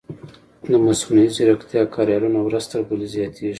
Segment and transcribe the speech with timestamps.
[0.71, 3.49] د مصنوعي ځیرکتیا کاریالونه ورځ تر بلې زیاتېږي.